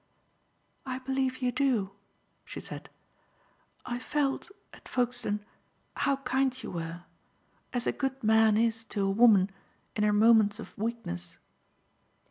[0.83, 1.91] "I believe you do,"
[2.43, 2.89] she said.
[3.85, 5.45] "I felt, at Folkestone,
[5.95, 7.03] how kind you were
[7.71, 9.51] as a good man is to a woman
[9.95, 11.37] in her moments of weakness.